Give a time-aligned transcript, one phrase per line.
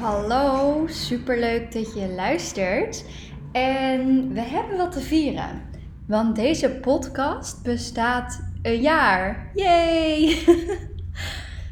[0.00, 3.04] Hallo, superleuk dat je luistert.
[3.52, 5.62] En we hebben wat te vieren.
[6.06, 9.50] Want deze podcast bestaat een jaar.
[9.54, 10.38] Yay!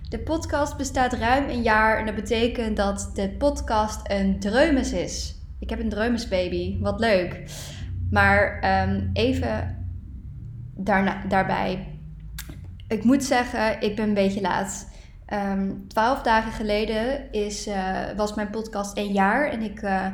[0.09, 5.37] De podcast bestaat ruim een jaar en dat betekent dat de podcast een dreumes is.
[5.59, 7.43] Ik heb een dreumesbaby, wat leuk.
[8.11, 9.77] Maar ehm, even
[11.29, 11.99] daarbij.
[12.87, 14.89] Ik moet zeggen, ik ben een beetje laat.
[15.27, 20.07] Ehm, Twaalf dagen geleden is, eh, was mijn podcast een jaar en ik eh,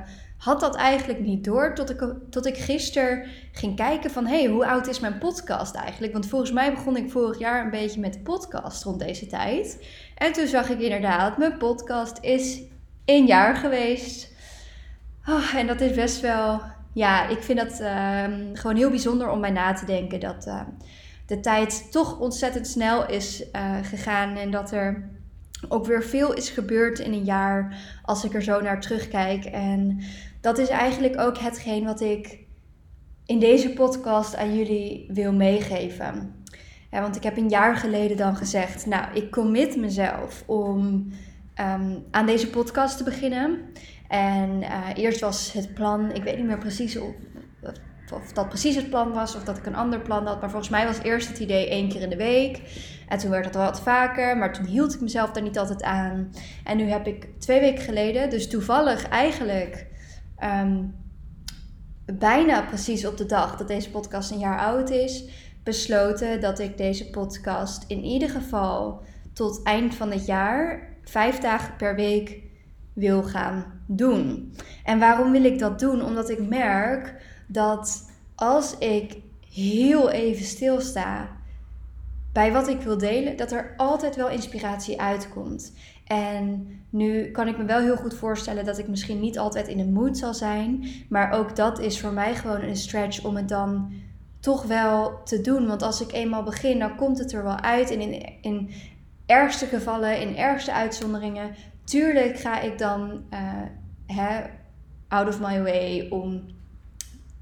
[0.44, 4.50] had dat eigenlijk niet door tot ik, tot ik gisteren ging kijken van hé, hey,
[4.50, 6.12] hoe oud is mijn podcast eigenlijk?
[6.12, 9.86] Want volgens mij begon ik vorig jaar een beetje met de podcast rond deze tijd.
[10.14, 12.60] En toen zag ik inderdaad, mijn podcast is
[13.04, 14.32] een jaar geweest.
[15.22, 16.60] Ah, en dat is best wel,
[16.92, 20.60] ja, ik vind dat ehm, gewoon heel bijzonder om mij na te denken dat eh,
[21.26, 25.08] de tijd toch ontzettend snel is eh, gegaan en dat er
[25.68, 29.44] ook weer veel is gebeurd in een jaar als ik er zo naar terugkijk.
[29.44, 30.00] En
[30.44, 32.38] dat is eigenlijk ook hetgeen wat ik
[33.26, 36.44] in deze podcast aan jullie wil meegeven.
[36.90, 41.12] Ja, want ik heb een jaar geleden dan gezegd, nou, ik commit mezelf om
[41.54, 43.60] ehm, aan deze podcast te beginnen.
[44.08, 47.14] En eh, eerst was het plan, ik weet niet meer precies of,
[48.12, 50.40] of dat precies het plan was of dat ik een ander plan had.
[50.40, 52.60] Maar volgens mij was eerst het idee één keer in de week.
[53.08, 56.30] En toen werd het wat vaker, maar toen hield ik mezelf daar niet altijd aan.
[56.64, 59.92] En nu heb ik twee weken geleden, dus toevallig eigenlijk
[60.36, 60.84] ehm,
[62.04, 65.24] bijna precies op de dag dat deze podcast een jaar oud is,
[65.62, 71.76] besloten dat ik deze podcast in ieder geval tot eind van het jaar vijf dagen
[71.76, 72.42] per week
[72.92, 74.54] wil gaan doen.
[74.84, 76.02] En waarom wil ik dat doen?
[76.02, 77.14] Omdat ik merk
[77.48, 79.16] dat als ik
[79.50, 81.36] heel even stilsta
[82.32, 85.72] bij wat ik wil delen, dat er altijd wel inspiratie uitkomt.
[86.04, 89.76] En nu kan ik me wel heel goed voorstellen dat ik misschien niet altijd in
[89.76, 90.84] de mood zal zijn.
[91.08, 93.92] Maar ook dat is voor mij gewoon een stretch om het dan
[94.40, 95.66] toch wel te doen.
[95.66, 97.90] Want als ik eenmaal begin, dan komt het er wel uit.
[97.90, 98.70] En in, in
[99.26, 101.54] ergste gevallen, in ergste uitzonderingen,
[101.84, 103.62] tuurlijk ga ik dan uh,
[104.06, 104.40] hè,
[105.08, 106.42] out of my way om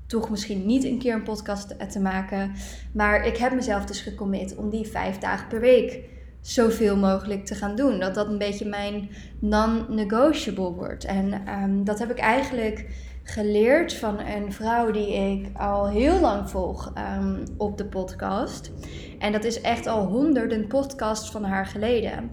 [0.07, 2.53] toch misschien niet een keer een podcast te maken.
[2.93, 6.11] Maar ik heb mezelf dus gecommit om die vijf dagen per week
[6.43, 8.01] zoveel mogelijk te gaan doen.
[8.01, 9.09] Dat dat een beetje mijn
[9.39, 11.05] non-negotiable wordt.
[11.05, 12.87] En um, dat heb ik eigenlijk
[13.23, 18.73] geleerd van een vrouw die ik al heel lang volg um, op de podcast.
[19.19, 22.31] En dat is echt al honderden podcasts van haar geleden.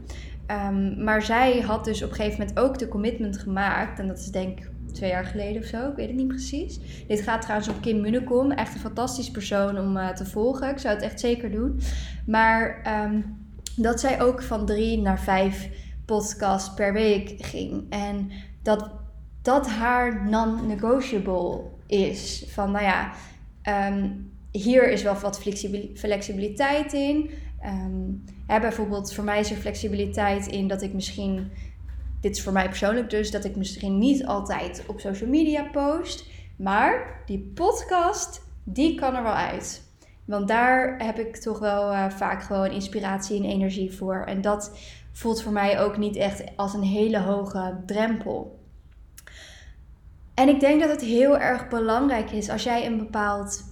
[0.67, 3.99] Um, maar zij had dus op een gegeven moment ook de commitment gemaakt.
[3.99, 5.89] En dat is denk ik twee jaar geleden of zo.
[5.89, 6.79] Ik weet het niet precies.
[7.07, 8.51] Dit gaat trouwens om Kim Munnekom.
[8.51, 10.69] Echt een fantastisch persoon om uh, te volgen.
[10.69, 11.79] Ik zou het echt zeker doen.
[12.25, 12.81] Maar
[13.75, 15.69] dat zij ook van drie naar vijf
[16.05, 17.85] podcasts per week ging.
[17.89, 18.31] En
[18.61, 18.89] dat
[19.41, 22.45] dat haar non-negotiable is.
[22.47, 23.11] Van nou ja,
[23.91, 25.41] um, hier is wel wat
[25.93, 27.29] flexibiliteit in.
[27.65, 31.51] Um, ja, bijvoorbeeld voor mij is er flexibiliteit in dat ik misschien
[32.21, 36.25] dit is voor mij persoonlijk dus, dat ik misschien niet altijd op social media post.
[36.55, 39.88] Maar die podcast, die kan er wel uit.
[40.29, 44.23] Want daar heb ik toch wel uh, vaak gewoon inspiratie en energie voor.
[44.25, 44.77] En dat
[45.11, 48.59] voelt voor mij ook niet echt als een hele hoge drempel.
[50.33, 53.63] En ik denk dat het heel erg belangrijk is als jij een bepaald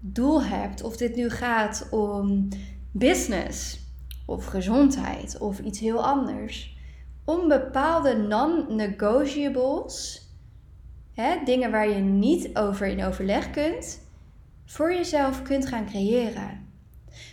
[0.00, 0.82] doel hebt.
[0.82, 2.48] Of dit nu gaat om
[2.92, 3.80] business
[4.26, 6.76] of gezondheid of iets heel anders
[7.24, 10.22] om bepaalde non-negotiables,
[11.44, 14.07] dingen waar je niet over in overleg kunt,
[14.68, 16.66] voor jezelf kunt gaan creëren.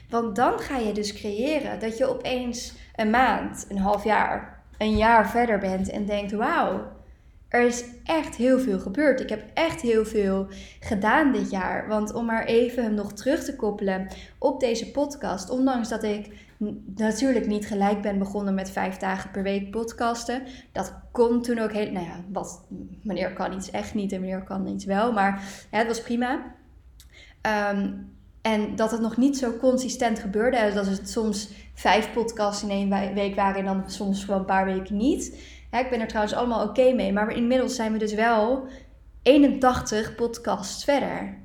[0.10, 4.98] Want dan ga je dus creëren dat je opeens een maand, een half jaar, een
[4.98, 6.92] jaar verder bent en denkt: wauw,
[7.48, 9.20] er is echt heel veel gebeurd.
[9.20, 10.48] Ik heb echt heel veel
[10.80, 11.88] gedaan dit jaar.
[11.88, 16.34] Want om maar even nog terug te koppelen op deze podcast, ondanks dat ik
[16.86, 20.44] natuurlijk niet gelijk ben begonnen met vijf dagen per week podcasten.
[20.72, 22.68] Dat kon toen ook heel, nou ja, wat,
[23.02, 26.56] meneer kan iets echt niet en meneer kan iets wel, maar het was prima.
[27.46, 28.14] Um,
[28.46, 30.72] en dat het nog niet zo consistent gebeurde.
[30.74, 34.66] Dat het soms vijf podcasts in één week waren en dan soms gewoon een paar
[34.66, 35.40] weken niet.
[35.72, 37.14] Ja, ik ben er trouwens allemaal oké mee.
[37.14, 38.68] Maar inmiddels zijn we dus wel
[39.22, 41.38] 81 podcasts verder.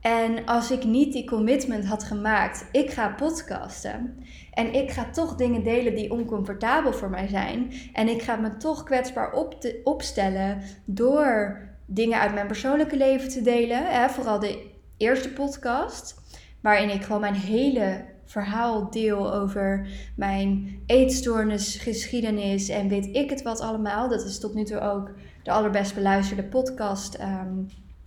[0.00, 4.24] En als ik niet die commitment had gemaakt, ik ga podcasten.
[4.52, 7.72] En ik ga toch dingen delen die oncomfortabel voor mij zijn.
[7.92, 13.28] En ik ga me toch kwetsbaar op te, opstellen door dingen uit mijn persoonlijke leven
[13.28, 13.86] te delen.
[13.86, 14.08] Hè?
[14.08, 16.14] Vooral de eerste podcast,
[16.60, 23.42] waarin ik gewoon mijn hele verhaal deel over mijn eetstoornis, geschiedenis en weet ik het
[23.42, 24.08] wat allemaal.
[24.08, 25.10] Dat is tot nu toe ook
[25.42, 27.62] de allerbest beluisterde podcast ehm,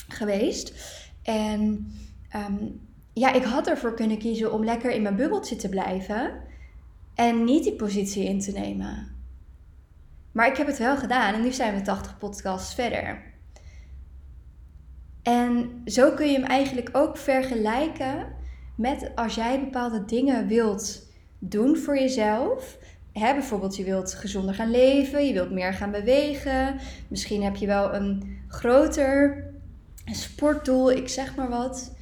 [0.07, 0.73] geweest.
[1.23, 1.91] En
[2.29, 2.65] ehm,
[3.13, 6.31] ja, ik had ervoor kunnen kiezen om lekker in mijn bubbeltje te blijven
[7.15, 9.15] en niet die positie in te nemen.
[10.31, 13.28] Maar ik heb het wel gedaan en nu zijn we 80 podcasts verder.
[15.29, 18.27] En zo kun je hem eigenlijk ook vergelijken
[18.75, 21.07] met als jij bepaalde dingen wilt
[21.39, 22.77] doen voor jezelf.
[23.13, 26.75] Hè, bijvoorbeeld je wilt gezonder gaan leven, je wilt meer gaan bewegen.
[27.07, 29.43] Misschien heb je wel een groter
[30.05, 31.95] sportdoel, ik zeg maar wat.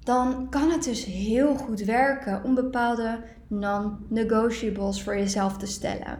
[0.00, 6.18] Dan kan het dus heel goed werken om bepaalde non-negotiables voor jezelf te stellen.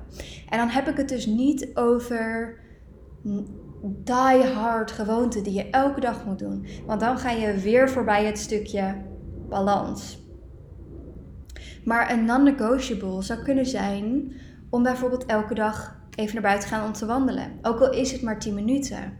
[0.49, 2.57] En dan heb ik het dus niet over
[3.83, 6.67] die hard gewoonten die je elke dag moet doen.
[6.87, 8.95] Want dan ga je weer voorbij het stukje
[9.49, 10.21] balans.
[11.85, 14.33] Maar een non-negotiable zou kunnen zijn
[14.71, 17.59] om bijvoorbeeld elke dag even naar buiten te gaan om te wandelen.
[17.63, 19.13] Ook al is het maar 10 minuten.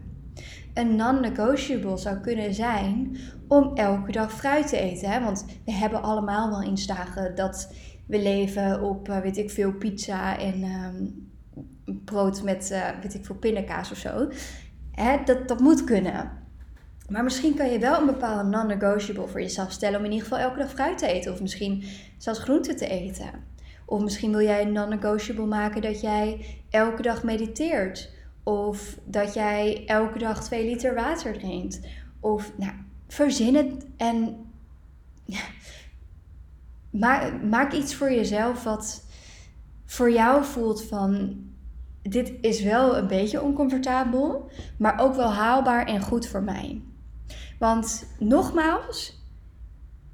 [0.73, 3.17] Een non-negotiable zou kunnen zijn
[3.47, 5.09] om elke dag fruit te eten.
[5.09, 5.23] Hè?
[5.23, 7.73] Want we hebben allemaal wel eens dagen dat
[8.07, 11.05] we leven op, eh, weet ik veel, pizza en ehm,
[11.85, 14.29] brood met, uh, weet ik veel, pindakaas of zo.
[14.91, 15.23] Hè?
[15.25, 16.31] Dat, dat moet kunnen.
[17.09, 20.43] Maar misschien kan je wel een bepaalde non-negotiable voor jezelf stellen om in ieder geval
[20.43, 21.31] elke dag fruit te eten.
[21.31, 21.83] Of misschien
[22.17, 23.31] zelfs groenten te eten.
[23.85, 28.11] Of misschien wil jij een non-negotiable maken dat jij elke dag mediteert.
[28.43, 31.79] Of dat jij elke dag 2 liter water drinkt.
[32.19, 32.71] Of nou,
[33.07, 34.45] verzin het en
[35.25, 35.41] ja,
[36.89, 39.05] maak, maak iets voor jezelf wat
[39.85, 41.37] voor jou voelt van
[42.01, 46.81] dit is wel een beetje oncomfortabel, maar ook wel haalbaar en goed voor mij.
[47.59, 49.21] Want nogmaals,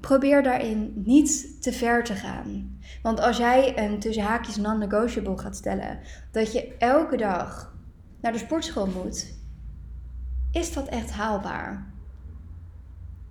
[0.00, 2.78] probeer daarin niet te ver te gaan.
[3.02, 5.98] Want als jij een tussen haakjes non-negotiable gaat stellen,
[6.32, 7.74] dat je elke dag
[8.20, 9.38] naar de sportschool moet,
[10.52, 11.92] is dat echt haalbaar?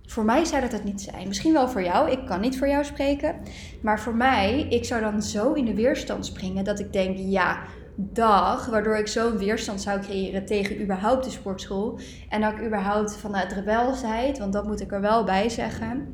[0.09, 1.27] Voor mij zou dat het niet zijn.
[1.27, 2.11] Misschien wel voor jou.
[2.11, 3.35] Ik kan niet voor jou spreken.
[3.81, 7.59] Maar voor mij, ik zou dan zo in de weerstand springen dat ik denk: ja,
[7.95, 11.99] dag, waardoor ik zo'n weerstand zou creëren tegen überhaupt de sportschool.
[12.29, 16.07] En ik überhaupt vanuit rebelsheid, want dat moet ik er wel bij zeggen.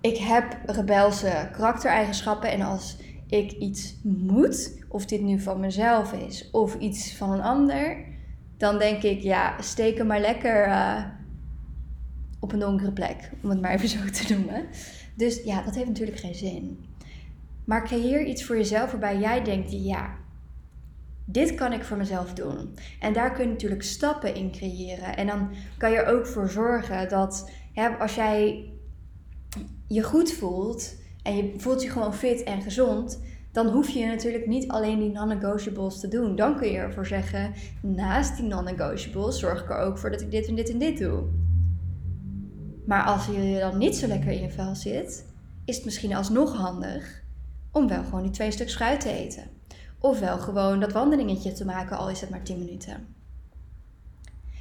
[0.00, 2.96] Ik heb rebelse karaktereigenschappen en als
[3.26, 8.04] ik iets moet, of dit nu van mezelf is of iets van een ander,
[8.56, 11.04] dan denk ik, ja, steek hem maar lekker uh,
[12.44, 14.66] op een donkere plek, om het maar even zo te noemen.
[15.16, 16.84] Dus ja, dat heeft natuurlijk geen zin.
[17.64, 20.14] Maar creëer iets voor jezelf waarbij jij denkt, ja,
[21.24, 22.74] dit kan ik voor mezelf doen.
[23.00, 25.16] En daar kun je natuurlijk stappen in creëren.
[25.16, 27.50] En dan kan je er ook voor zorgen dat
[27.98, 28.70] als jij
[29.86, 33.20] je goed voelt en je voelt je gewoon fit en gezond,
[33.52, 36.36] dan hoef je natuurlijk niet alleen die non-negotiables te doen.
[36.36, 40.30] Dan kun je ervoor zeggen, naast die non-negotiables zorg ik er ook voor dat ik
[40.30, 41.22] dit en dit en dit doe.
[42.84, 45.24] Maar als je dan niet zo lekker in je vel zit,
[45.64, 47.22] is het misschien alsnog handig
[47.70, 49.44] om wel gewoon die twee stuks fruit te eten.
[49.98, 53.06] Ofwel gewoon dat wandelingetje te maken, al is het maar 10 minuten.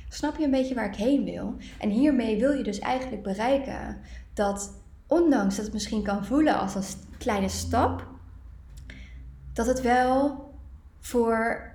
[0.09, 1.55] Snap je een beetje waar ik heen wil?
[1.79, 3.97] En hiermee wil je dus eigenlijk bereiken
[4.33, 4.73] dat,
[5.07, 6.83] ondanks dat het misschien kan voelen als een
[7.17, 8.07] kleine stap,
[9.53, 10.51] dat het wel
[10.99, 11.71] voor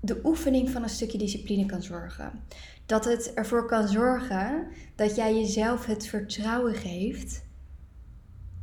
[0.00, 2.32] de oefening van een stukje discipline kan zorgen.
[2.92, 7.44] Dat het ervoor kan zorgen dat jij jezelf het vertrouwen geeft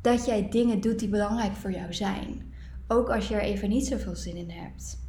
[0.02, 2.54] dat jij dingen doet die belangrijk voor jou zijn.
[2.88, 5.00] Ook als je er even niet zoveel zin in hebt.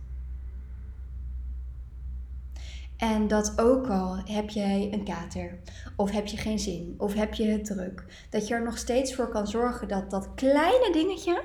[2.96, 5.58] En dat ook al heb jij een kater,
[5.96, 9.14] of heb je geen zin, of heb je het druk, dat je er nog steeds
[9.14, 11.42] voor kan zorgen dat dat kleine dingetje,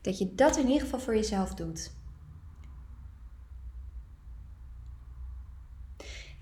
[0.00, 2.01] dat je dat in ieder geval voor jezelf doet.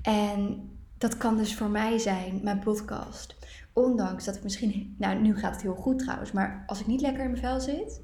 [0.03, 3.37] En dat kan dus voor mij zijn, mijn podcast.
[3.73, 7.01] Ondanks dat ik misschien, nou nu gaat het heel goed trouwens, maar als ik niet
[7.01, 8.03] lekker in mijn vel zit,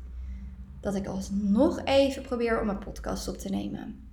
[0.80, 4.08] dat ik alsnog even probeer om een podcast op te nemen.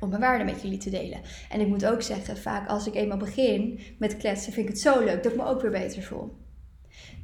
[0.00, 1.20] Om mijn waarde met jullie te delen.
[1.50, 4.82] En ik moet ook zeggen, vaak als ik eenmaal begin met kletsen, vind ik het
[4.82, 6.36] zo leuk dat ik me ook weer beter voel.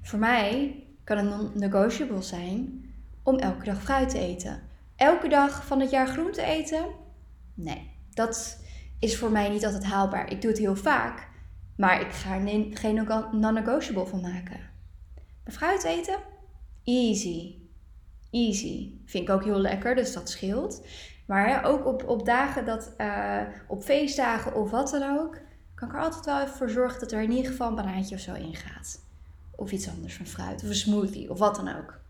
[0.02, 2.84] Voor mij kan het non-negotiable zijn
[3.22, 4.62] om elke dag fruit te eten.
[4.96, 6.84] Elke dag van het jaar groente eten?
[7.54, 8.60] Nee, dat
[9.02, 10.30] is voor mij niet altijd haalbaar.
[10.30, 11.30] Ik doe het heel vaak,
[11.76, 14.60] Maar ik ga er geen non-negotiable van maken.
[15.44, 16.18] Maar fruit eten?
[16.84, 17.54] Easy.
[18.30, 18.90] Easy.
[19.06, 20.86] Vind ik ook heel lekker, dus dat scheelt.
[21.26, 25.38] Maar ook op, op dagen dat, eh, op feestdagen of wat dan ook,
[25.74, 28.14] kan ik er altijd wel even voor zorgen dat er in ieder geval een banaantje
[28.14, 29.00] of zo in gaat.
[29.56, 32.00] Of iets anders van fruit, of een smoothie, of wat dan ook.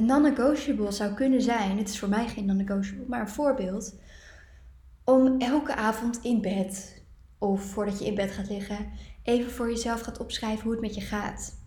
[0.00, 3.94] Een non-negotiable zou kunnen zijn, dit is voor mij geen non-negotiable, maar een voorbeeld,
[5.04, 7.02] om elke avond in bed,
[7.38, 8.86] of voordat je in bed gaat liggen,
[9.22, 11.58] even voor jezelf gaat opschrijven hoe het met je gaat.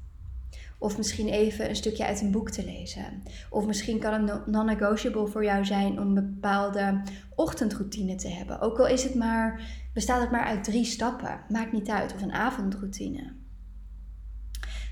[0.80, 3.24] Of misschien even een stukje uit een boek te lezen.
[3.50, 7.02] Of misschien kan een non-negotiable voor jou zijn om een bepaalde
[7.36, 8.60] ochtendroutine te hebben.
[8.60, 9.62] Ook al is het maar,
[9.94, 11.40] bestaat het maar uit drie stappen.
[11.50, 12.14] Maakt niet uit.
[12.14, 13.43] Of een avondroutine.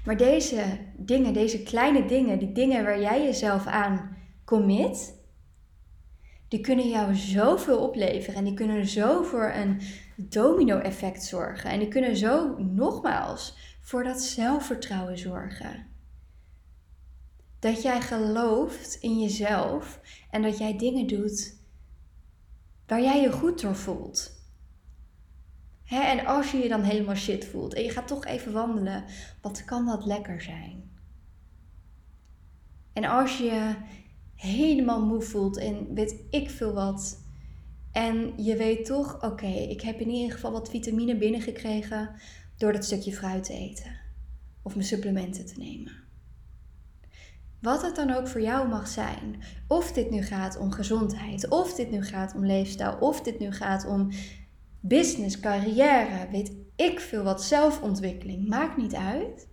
[0.06, 5.20] Maar deze dingen, deze kleine dingen, die dingen waar jij jezelf aan commit,
[6.48, 8.36] die kunnen jou zoveel opleveren.
[8.36, 9.82] En die kunnen zo voor een
[10.16, 11.70] domino-effect zorgen.
[11.70, 15.88] En die kunnen zo nogmaals voor dat zelfvertrouwen zorgen.
[17.60, 21.60] Dat jij gelooft in jezelf en dat jij dingen doet
[22.88, 24.41] waar jij je goed door voelt.
[26.00, 29.04] En als je je dan helemaal shit voelt en je gaat toch even wandelen,
[29.42, 30.90] wat kan dat lekker zijn?
[32.94, 33.76] En als je
[34.36, 37.20] helemaal moe voelt en weet ik veel wat,
[37.92, 42.10] en je weet toch, oké, ik heb in ieder geval wat vitamine binnengekregen
[42.58, 44.00] door dat stukje fruit te eten
[44.62, 45.92] of mijn supplementen te nemen.
[47.62, 49.44] Wat het dan ook voor jou mag zijn.
[49.68, 53.52] Of dit nu gaat om gezondheid, of dit nu gaat om leefstijl, of dit nu
[53.52, 54.12] gaat om
[54.82, 59.48] business, carrière, weet ik veel wat, zelfontwikkeling, maakt niet uit.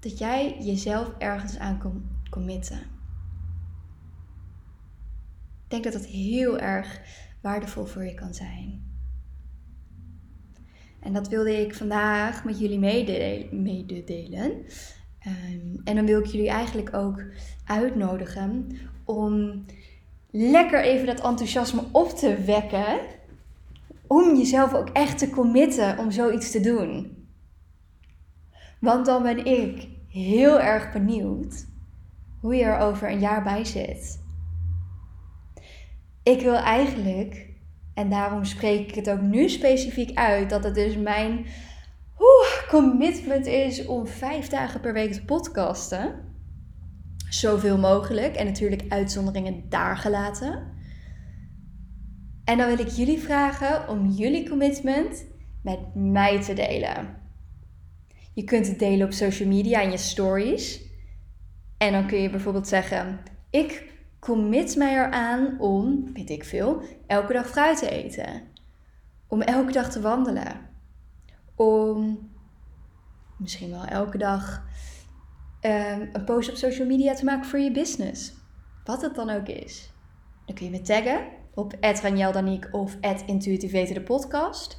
[0.00, 2.78] Dat jij jezelf ergens aan kan committen.
[5.64, 7.00] Ik denk dat dat heel erg
[7.40, 8.86] waardevol voor je kan zijn.
[11.00, 12.78] En dat wilde ik vandaag met jullie
[13.50, 14.50] mededelen.
[15.26, 17.24] Um, en dan wil ik jullie eigenlijk ook
[17.64, 18.66] uitnodigen
[19.04, 19.64] om
[20.30, 22.98] lekker even dat enthousiasme op te wekken.
[24.06, 27.16] Om jezelf ook echt te committen om zoiets te doen.
[28.80, 31.66] Want dan ben ik heel erg benieuwd
[32.40, 34.26] hoe je er over een jaar bij zit.
[36.22, 37.48] Ik wil eigenlijk
[37.94, 41.46] en daarom spreek ik het ook nu specifiek uit dat het dus mijn
[42.68, 46.27] commitment is om vijf dagen per week te podcasten.
[47.28, 50.76] Zoveel mogelijk en natuurlijk uitzonderingen daar gelaten.
[52.44, 55.24] En dan wil ik jullie vragen om jullie commitment
[55.62, 57.16] met mij te delen.
[58.34, 60.80] Je kunt het delen op social media in je stories.
[61.78, 63.20] En dan kun je bijvoorbeeld zeggen:
[63.50, 68.42] Ik commit mij eraan om, weet ik veel, elke dag fruit te eten.
[69.26, 70.60] Om elke dag te wandelen.
[71.54, 72.30] Om
[73.36, 74.66] misschien wel elke dag
[75.62, 78.32] um, een post op social media te maken voor je business.
[78.84, 79.92] Wat het dan ook is.
[80.46, 81.20] Dan kun je me taggen
[81.54, 82.96] op @ranjeldaniek of
[83.26, 84.78] @intuïtief de podcast.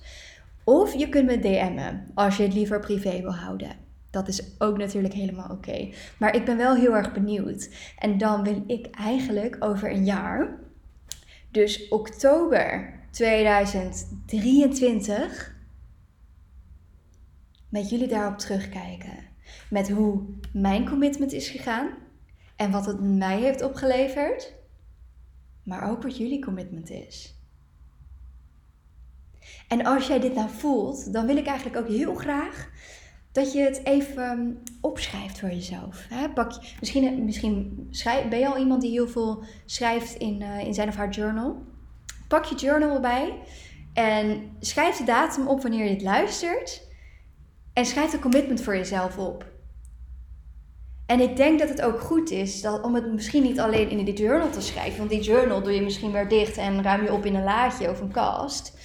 [0.64, 3.88] Of je kunt me DM'en als je het liever privé wil houden.
[4.10, 5.90] Dat is ook natuurlijk helemaal oké.
[6.20, 7.70] Maar ik ben wel heel erg benieuwd.
[7.98, 10.60] En dan wil ik eigenlijk over een jaar,
[11.52, 15.56] dus oktober 2023,
[17.70, 19.29] met jullie daarop terugkijken.
[19.70, 21.90] Met hoe mijn commitment is gegaan
[22.56, 24.54] en wat het mij heeft opgeleverd,
[25.64, 27.40] maar ook wat jullie commitment is.
[29.68, 32.70] En als jij dit nou voelt, dan wil ik eigenlijk ook heel graag
[33.32, 36.08] dat je het even opschrijft voor jezelf.
[36.34, 40.74] Pak misschien misschien schrijf, ben je al iemand die heel veel schrijft in, uh, in
[40.74, 41.64] zijn of haar journal.
[42.28, 43.34] Pak je journal erbij
[43.94, 46.88] en schrijf de datum op wanneer je het luistert.
[47.80, 49.46] En schrijf de commitment voor jezelf op.
[51.06, 54.06] En ik denk dat het ook goed is dat, om het misschien niet alleen in
[54.06, 54.98] die journal te schrijven.
[54.98, 57.90] Want die journal doe je misschien weer dicht en ruim je op in een laadje
[57.90, 58.78] of een kast.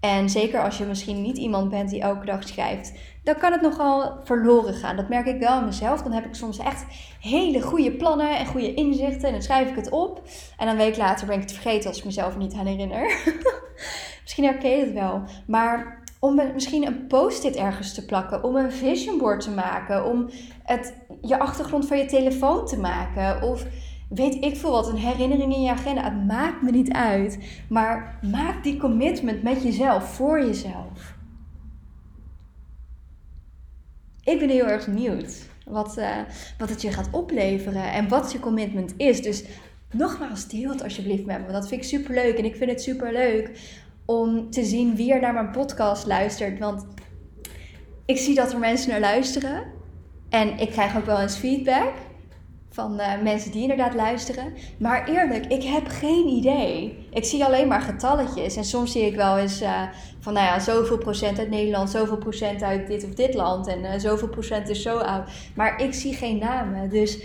[0.00, 3.60] En zeker als je misschien niet iemand bent die elke dag schrijft, dan kan het
[3.60, 4.96] nogal verloren gaan.
[4.96, 6.02] Dat merk ik wel in mezelf.
[6.02, 6.84] Dan heb ik soms echt
[7.20, 10.22] hele goede plannen en goede inzichten en dan schrijf ik het op.
[10.56, 13.02] En een week later ben ik het vergeten als ik mezelf niet aan herinner.
[14.22, 15.22] misschien herken je het wel.
[15.46, 20.30] Maar om misschien een post-it ergens te plakken, om een vision board te maken, om
[20.62, 23.66] het, je achtergrond van je telefoon te maken of
[24.08, 26.02] weet ik veel wat, een herinnering in je agenda.
[26.02, 27.38] Het maakt me niet uit.
[27.68, 31.14] Maar maak die commitment met jezelf, voor jezelf.
[34.22, 36.16] Ik ben heel erg benieuwd wat, uh,
[36.58, 39.22] wat het je gaat opleveren en wat je commitment is.
[39.22, 39.44] Dus
[39.90, 41.42] nogmaals, deel het alsjeblieft met me.
[41.42, 42.38] Want dat vind ik super leuk.
[42.38, 43.50] En ik vind het super leuk
[44.04, 46.58] om te zien wie er naar mijn podcast luistert.
[46.58, 46.86] Want
[48.06, 49.62] ik zie dat er mensen naar luisteren.
[50.28, 51.92] En ik krijg ook wel eens feedback
[52.74, 54.52] van uh, mensen die inderdaad luisteren.
[54.78, 57.06] Maar eerlijk, ik heb geen idee.
[57.10, 58.56] Ik zie alleen maar getalletjes.
[58.56, 59.82] En soms zie ik wel eens uh,
[60.20, 63.66] van, nou ja, zoveel procent uit Nederland, zoveel procent uit dit of dit land.
[63.66, 65.30] En uh, zoveel procent is zo oud.
[65.54, 66.90] Maar ik zie geen namen.
[66.90, 67.22] Dus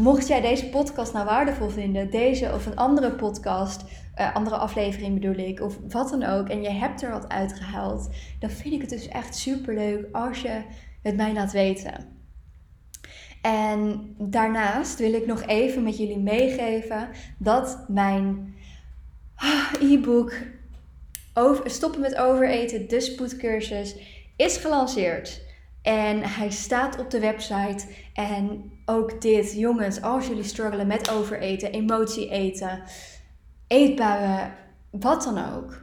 [0.00, 3.84] mocht jij deze podcast nou waardevol vinden, deze of een andere podcast,
[4.34, 6.48] andere aflevering bedoel ik, of wat dan ook.
[6.48, 8.08] En je hebt er wat uitgehaald.
[8.38, 10.62] Dan vind ik het dus echt super leuk als je
[11.02, 12.18] het mij laat weten.
[13.42, 18.54] En daarnaast wil ik nog even met jullie meegeven dat mijn
[19.34, 20.32] ah, e-book
[21.64, 23.96] Stoppen met overeten, de spoedcursus,
[24.36, 25.42] is gelanceerd.
[25.82, 27.86] En hij staat op de website.
[28.14, 32.82] En ook dit, jongens, als jullie struggelen met overeten, emotie eten,
[33.66, 34.52] eetbuien,
[34.90, 35.82] wat dan ook.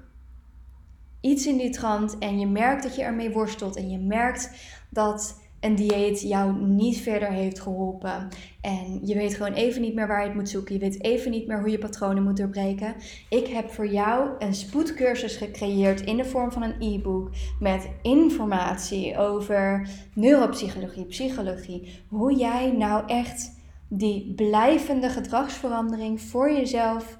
[1.21, 4.51] Iets in die trant en je merkt dat je ermee worstelt en je merkt
[4.89, 8.27] dat een dieet jou niet verder heeft geholpen.
[8.62, 10.74] En je weet gewoon even niet meer waar je het moet zoeken.
[10.74, 12.95] Je weet even niet meer hoe je patronen moet doorbreken.
[13.29, 19.17] Ik heb voor jou een spoedcursus gecreëerd in de vorm van een e-book met informatie
[19.17, 22.03] over neuropsychologie, psychologie.
[22.07, 23.51] Hoe jij nou echt
[23.88, 27.17] die blijvende gedragsverandering voor jezelf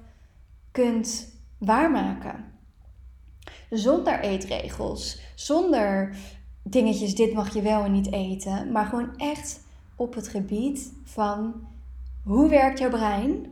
[0.70, 2.44] kunt waarmaken.
[3.70, 6.16] Zonder eetregels, zonder
[6.72, 8.72] dingetjes, dit mag je wel en niet eten.
[8.72, 9.60] Maar gewoon echt
[9.96, 11.54] op het gebied van
[12.22, 13.46] hoe werkt jouw brein?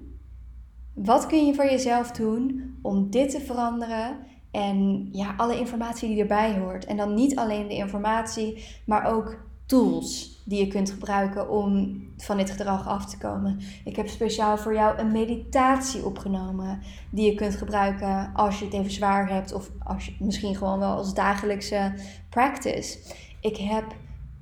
[0.93, 4.17] Wat kun je voor jezelf doen om dit te veranderen?
[4.51, 6.85] En ja, alle informatie die erbij hoort.
[6.85, 12.37] En dan niet alleen de informatie, maar ook tools die je kunt gebruiken om van
[12.37, 13.61] dit gedrag af te komen.
[13.85, 16.81] Ik heb speciaal voor jou een meditatie opgenomen
[17.11, 20.79] die je kunt gebruiken als je het even zwaar hebt of als je, misschien gewoon
[20.79, 21.95] wel als dagelijkse
[22.29, 22.99] practice.
[23.41, 23.85] Ik heb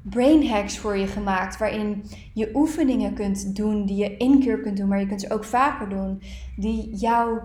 [0.02, 2.04] brain hacks voor je gemaakt waarin
[2.35, 5.45] je oefeningen kunt doen die je één keer kunt doen, maar je kunt ze ook
[5.45, 6.23] vaker doen,
[6.57, 7.43] die jouw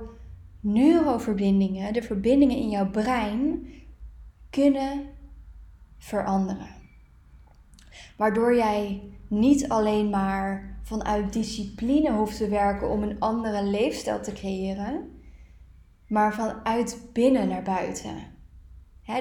[0.59, 3.67] neuroverbindingen, de verbindingen in jouw brein
[4.49, 5.06] kunnen
[5.97, 6.78] veranderen.
[8.19, 14.34] Waardoor jij niet alleen maar vanuit discipline hoeft te werken om een andere leefstijl te
[14.34, 15.21] creëren,
[16.08, 18.15] maar vanuit binnen naar buiten.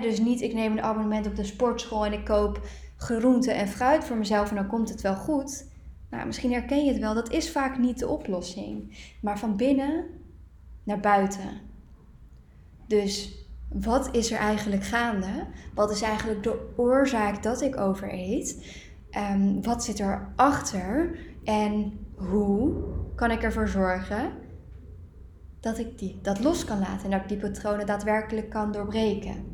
[0.00, 2.60] dus niet ik neem een abonnement op de sportschool en ik koop
[2.96, 5.66] groente en fruit voor mezelf en dan komt het wel goed.
[6.10, 8.98] Nou, misschien herken je het wel, dat is vaak niet de oplossing.
[9.20, 10.04] Maar van binnen
[10.84, 11.60] naar buiten.
[12.86, 15.46] Dus wat is er eigenlijk gaande?
[15.74, 18.76] Wat is eigenlijk de oorzaak dat ik overeet?
[19.16, 21.18] Um, wat zit erachter?
[21.44, 22.72] En hoe
[23.14, 24.32] kan ik ervoor zorgen
[25.60, 29.44] dat ik die, dat los kan laten en dat ik die patronen daadwerkelijk kan doorbreken?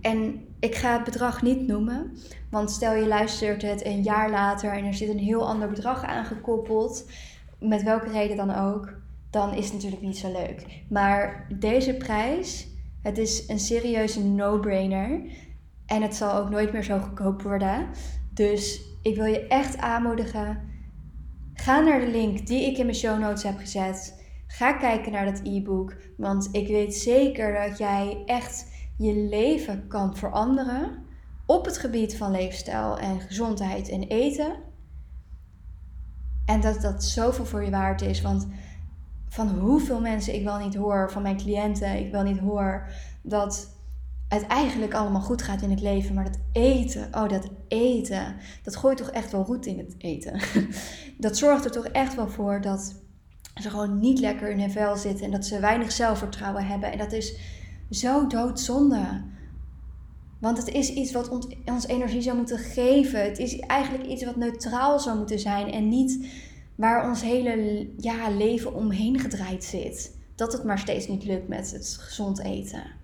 [0.00, 2.12] En ik ga het bedrag niet noemen,
[2.50, 6.04] want stel je luistert het een jaar later en er zit een heel ander bedrag
[6.04, 7.10] aangekoppeld,
[7.58, 8.94] met welke reden dan ook,
[9.30, 10.82] dan is het natuurlijk niet zo leuk.
[10.88, 12.68] Maar deze prijs,
[13.02, 15.20] het is een serieuze no-brainer.
[15.86, 17.88] En het zal ook nooit meer zo goedkoop worden.
[18.34, 20.70] Dus ik wil je echt aanmoedigen.
[21.54, 24.20] Ga naar de link die ik in mijn show notes heb gezet.
[24.46, 25.96] Ga kijken naar dat e-book.
[26.16, 28.66] Want ik weet zeker dat jij echt
[28.96, 31.04] je leven kan veranderen.
[31.46, 34.56] Op het gebied van leefstijl en gezondheid en eten.
[36.44, 38.20] En dat dat zoveel voor je waard is.
[38.20, 38.48] Want
[39.28, 42.88] van hoeveel mensen ik wel niet hoor, van mijn cliënten, ik wel niet hoor
[43.22, 43.76] dat
[44.32, 46.14] het eigenlijk allemaal goed gaat in het leven.
[46.14, 50.40] Maar dat eten, oh dat eten, dat gooit toch echt wel roet in het eten.
[51.18, 52.94] dat zorgt er toch echt wel voor dat
[53.60, 56.92] ze gewoon niet lekker in hun vel zitten en dat ze weinig zelfvertrouwen hebben.
[56.92, 57.36] En dat is
[57.90, 59.22] zo doodzonde.
[60.40, 61.28] Want het is iets wat
[61.64, 63.24] ons energie zou moeten geven.
[63.24, 66.26] Het is eigenlijk iets wat neutraal zou moeten zijn en niet
[66.74, 70.16] waar ons hele ja, leven omheen gedraaid zit.
[70.34, 73.00] Dat het maar steeds niet lukt met het gezond eten.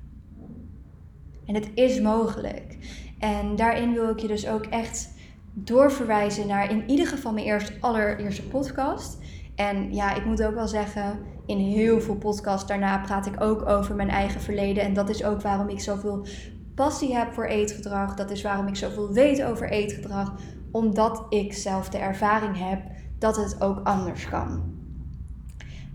[1.48, 2.76] En het is mogelijk.
[3.18, 5.10] En daarin wil ik je dus ook echt
[5.52, 9.18] doorverwijzen naar in ieder geval mijn eerste, allereerste podcast.
[9.54, 13.68] En ja, ik moet ook wel zeggen, in heel veel podcasts daarna praat ik ook
[13.68, 14.82] over mijn eigen verleden.
[14.82, 16.26] En dat is ook waarom ik zoveel
[16.74, 18.14] passie heb voor eetgedrag.
[18.14, 20.34] Dat is waarom ik zoveel weet over eetgedrag.
[20.70, 22.80] Omdat ik zelf de ervaring heb
[23.18, 24.76] dat het ook anders kan.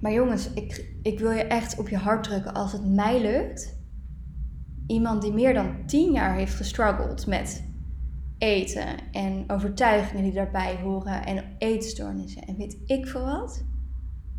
[0.02, 3.82] Maar jongens, ik, ik wil je echt op je hart drukken als het mij lukt
[4.88, 7.72] iemand die meer dan tien jaar heeft gestruggeld met
[8.38, 13.64] eten en overtuigingen die daarbij horen en eetstoornissen en weet ik veel wat.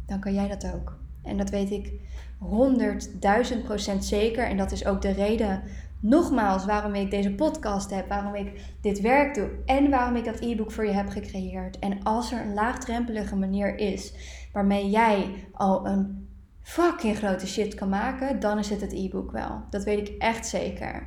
[0.07, 0.98] dan kan jij dat ook.
[1.22, 1.92] En dat weet ik
[2.38, 4.44] honderdduizend procent zeker.
[4.44, 5.62] En dat is ook de reden,
[6.00, 10.40] nogmaals, waarom ik deze podcast heb, waarom ik dit werk doe en waarom ik dat
[10.40, 11.78] e-book voor je heb gecreëerd.
[11.78, 14.14] En als er een laagdrempelige manier is
[14.52, 16.23] waarmee jij al een
[16.64, 19.64] fucking grote shit kan maken, dan is het het e-book wel.
[19.70, 21.07] Dat weet ik echt zeker.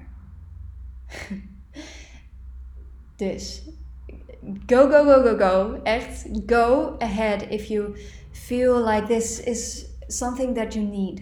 [3.16, 3.70] dus
[4.66, 5.80] go, go, go, go, go.
[5.84, 7.98] Echt, go ahead if you
[8.32, 11.22] feel like this is something that you need.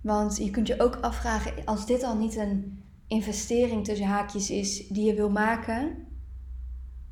[0.00, 4.88] Want je kunt je ook afvragen, als dit al niet een investering tussen haakjes is
[4.88, 6.06] die je wil maken,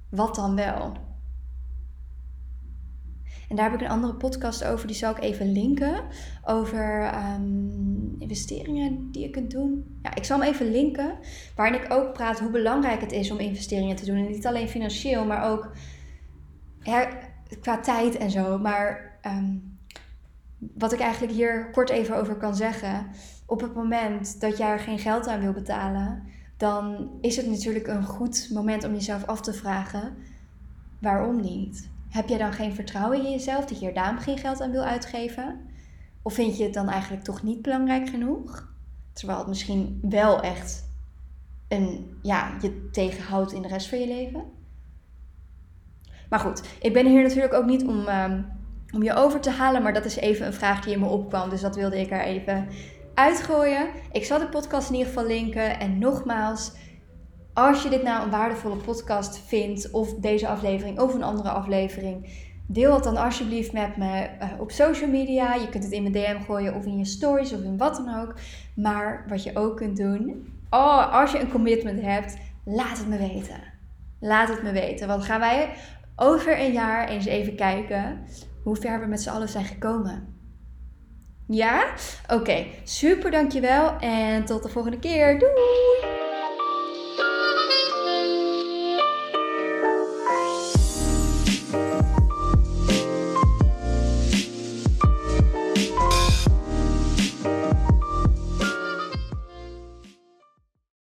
[0.08, 0.96] wat dan wel?
[3.54, 6.04] En daar heb ik een andere podcast over, die zal ik even linken.
[6.44, 9.98] Over ehm, investeringen die je kunt doen.
[10.02, 11.18] Ja, ik zal hem even linken.
[11.56, 14.16] Waarin ik ook praat hoe belangrijk het is om investeringen te doen.
[14.16, 15.70] En niet alleen financieel, maar ook
[17.60, 18.58] qua tijd en zo.
[18.58, 19.56] Maar ehm,
[20.58, 23.06] wat ik eigenlijk hier kort even over kan zeggen.
[23.46, 26.22] Op het moment dat jij er geen geld aan wil betalen,
[26.56, 30.16] dan is het natuurlijk een goed moment om jezelf af te vragen:
[31.00, 31.92] waarom niet?
[32.14, 34.84] Heb jij dan geen vertrouwen in jezelf dat je er daarom geen geld aan wil
[34.84, 35.60] uitgeven?
[36.22, 38.68] Of vind je het dan eigenlijk toch niet belangrijk genoeg?
[39.12, 40.88] Terwijl het misschien wel echt
[41.68, 44.44] een, ja, je tegenhoudt in de rest van je leven.
[46.28, 48.42] Maar goed, ik ben hier natuurlijk ook niet om, ehm,
[48.92, 51.50] om je over te halen, maar dat is even een vraag die in me opkwam.
[51.50, 52.68] Dus dat wilde ik er even
[53.14, 53.88] uitgooien.
[54.12, 55.80] Ik zal de podcast in ieder geval linken.
[55.80, 56.72] En nogmaals,
[57.54, 62.28] als je dit nou een waardevolle podcast vindt, of deze aflevering of een andere aflevering,
[62.66, 65.54] deel het dan alsjeblieft met me eh, op social media.
[65.54, 68.20] Je kunt het in mijn DM gooien of in je stories of in wat dan
[68.20, 68.34] ook.
[68.76, 73.18] Maar wat je ook kunt doen, oh, als je een commitment hebt, laat het me
[73.18, 73.60] weten.
[74.20, 75.08] Laat het me weten.
[75.08, 75.68] Want gaan wij
[76.16, 78.24] over een jaar eens even kijken
[78.62, 80.34] hoe ver we met z'n allen zijn gekomen.
[81.46, 81.84] Ja?
[82.32, 85.38] Oké, super dankjewel en tot de volgende keer.
[85.38, 86.13] Doei!